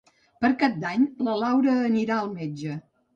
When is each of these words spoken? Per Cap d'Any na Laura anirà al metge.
Per 0.43 0.49
Cap 0.61 0.79
d'Any 0.83 1.03
na 1.27 1.35
Laura 1.41 1.75
anirà 1.91 2.17
al 2.23 2.33
metge. 2.39 2.79